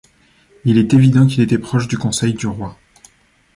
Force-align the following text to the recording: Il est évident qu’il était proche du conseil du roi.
Il 0.65 0.79
est 0.79 0.95
évident 0.95 1.27
qu’il 1.27 1.41
était 1.43 1.59
proche 1.59 1.87
du 1.87 1.95
conseil 1.95 2.33
du 2.33 2.47
roi. 2.47 2.75